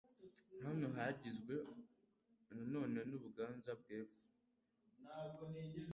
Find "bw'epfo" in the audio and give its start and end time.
3.79-4.23